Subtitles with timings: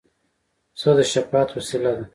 [0.73, 2.03] پسه د شفاعت وسیله ده.